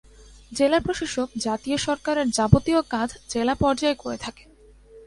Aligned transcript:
জেলা 0.51 0.79
প্রশাসক 0.79 1.29
জাতীয় 1.37 1.77
সরকারের 1.77 2.27
যাবতীয় 2.29 2.81
কাজ 2.89 3.09
জেলা 3.29 3.55
পর্যায়ে 3.55 3.95
করে 3.95 4.17
থাকেন। 4.17 4.49